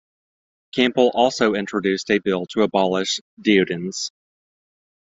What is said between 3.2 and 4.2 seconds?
deodands.